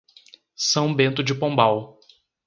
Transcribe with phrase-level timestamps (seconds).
[0.55, 1.99] São Bento de Pombal